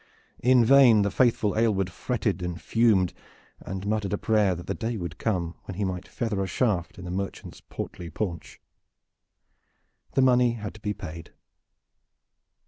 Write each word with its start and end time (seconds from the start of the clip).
In 0.41 0.65
vain 0.65 1.03
the 1.03 1.11
faithful 1.11 1.55
Aylward 1.55 1.91
fretted 1.91 2.41
and 2.41 2.59
fumed 2.59 3.13
and 3.59 3.85
muttered 3.85 4.13
a 4.13 4.17
prayer 4.17 4.55
that 4.55 4.65
the 4.65 4.73
day 4.73 4.97
would 4.97 5.19
come 5.19 5.53
when 5.65 5.75
he 5.77 5.85
might 5.85 6.07
feather 6.07 6.41
a 6.43 6.47
shaft 6.47 6.97
in 6.97 7.05
the 7.05 7.11
merchant's 7.11 7.61
portly 7.69 8.09
paunch. 8.09 8.59
The 10.13 10.23
money 10.23 10.53
had 10.53 10.73
to 10.73 10.81
be 10.81 10.95
paid. 10.95 11.33